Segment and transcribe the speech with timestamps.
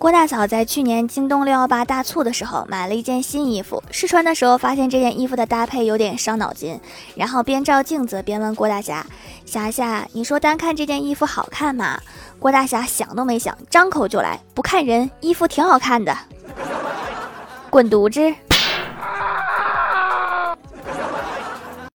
[0.00, 6.80] 郭大嫂在去年京东六幺八大促的时候买了一件新衣服试穿的时候发现这件衣服的搭配有点伤脑筋
[7.14, 9.04] 然后边照镜子边问郭大侠
[9.44, 12.00] 霞霞你说单看这件衣服好看吗？
[12.38, 16.16] 郭大侠想都没想张口就来不看人衣服挺好看的。
[17.68, 18.34] 滚犊子！